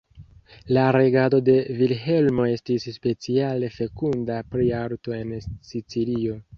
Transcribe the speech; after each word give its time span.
La 0.77 0.85
regado 0.95 1.39
de 1.49 1.57
Vilhelmo 1.81 2.47
estis 2.55 2.89
speciale 2.97 3.73
fekunda 3.77 4.43
pri 4.53 4.75
arto 4.83 5.19
en 5.23 5.41
Sicilio. 5.73 6.47